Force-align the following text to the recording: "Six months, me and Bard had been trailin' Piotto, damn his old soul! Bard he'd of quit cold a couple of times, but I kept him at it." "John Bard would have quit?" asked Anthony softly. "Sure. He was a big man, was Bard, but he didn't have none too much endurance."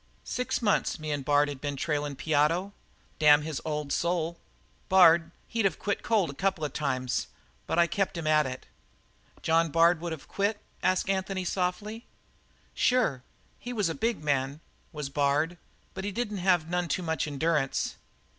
"Six 0.25 0.63
months, 0.63 0.97
me 0.97 1.11
and 1.11 1.23
Bard 1.23 1.47
had 1.47 1.61
been 1.61 1.75
trailin' 1.75 2.15
Piotto, 2.15 2.73
damn 3.19 3.43
his 3.43 3.61
old 3.63 3.93
soul! 3.93 4.39
Bard 4.89 5.29
he'd 5.47 5.67
of 5.67 5.77
quit 5.77 6.01
cold 6.01 6.31
a 6.31 6.33
couple 6.33 6.65
of 6.65 6.73
times, 6.73 7.27
but 7.67 7.77
I 7.77 7.85
kept 7.85 8.17
him 8.17 8.25
at 8.25 8.47
it." 8.47 8.65
"John 9.43 9.69
Bard 9.69 10.01
would 10.01 10.11
have 10.11 10.27
quit?" 10.27 10.59
asked 10.81 11.07
Anthony 11.07 11.45
softly. 11.45 12.07
"Sure. 12.73 13.21
He 13.59 13.71
was 13.73 13.89
a 13.89 13.93
big 13.93 14.23
man, 14.23 14.59
was 14.91 15.09
Bard, 15.09 15.55
but 15.93 16.03
he 16.03 16.11
didn't 16.11 16.37
have 16.37 16.67
none 16.67 16.87
too 16.87 17.03
much 17.03 17.27
endurance." 17.27 17.97